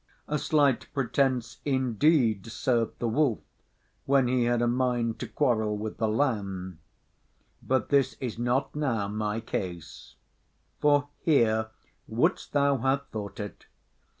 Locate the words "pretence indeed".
0.95-2.47